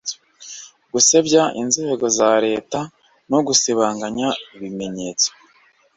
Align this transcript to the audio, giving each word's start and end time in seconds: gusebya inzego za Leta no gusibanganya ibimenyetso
gusebya 0.93 1.43
inzego 1.61 2.05
za 2.17 2.31
Leta 2.45 2.79
no 3.31 3.39
gusibanganya 3.47 4.27
ibimenyetso 4.55 5.29